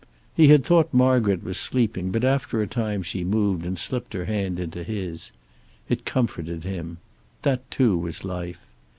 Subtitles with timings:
[0.35, 4.25] He had thought Margaret was sleeping, but after a time she moved and slipped her
[4.25, 5.31] hand into his.
[5.89, 6.97] It comforted him.
[7.43, 8.61] That, too, was life.